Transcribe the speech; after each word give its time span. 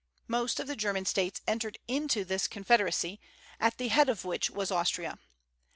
Most 0.27 0.59
of 0.59 0.65
the 0.65 0.75
German 0.75 1.05
States 1.05 1.41
entered 1.45 1.77
into 1.87 2.25
this 2.25 2.47
Confederacy, 2.47 3.19
at 3.59 3.77
the 3.77 3.89
head 3.89 4.09
of 4.09 4.25
which 4.25 4.49
was 4.49 4.71
Austria. 4.71 5.19